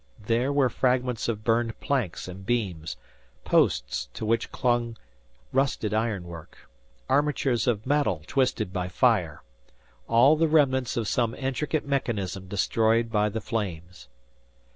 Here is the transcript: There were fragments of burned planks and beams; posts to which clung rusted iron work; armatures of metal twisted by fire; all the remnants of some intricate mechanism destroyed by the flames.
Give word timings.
There 0.25 0.51
were 0.51 0.67
fragments 0.71 1.27
of 1.29 1.43
burned 1.43 1.79
planks 1.79 2.27
and 2.27 2.43
beams; 2.43 2.97
posts 3.45 4.09
to 4.15 4.25
which 4.25 4.51
clung 4.51 4.97
rusted 5.51 5.93
iron 5.93 6.23
work; 6.23 6.57
armatures 7.07 7.67
of 7.67 7.85
metal 7.85 8.23
twisted 8.25 8.73
by 8.73 8.87
fire; 8.89 9.43
all 10.07 10.35
the 10.35 10.47
remnants 10.47 10.97
of 10.97 11.07
some 11.07 11.35
intricate 11.35 11.85
mechanism 11.85 12.47
destroyed 12.47 13.11
by 13.11 13.29
the 13.29 13.41
flames. 13.41 14.07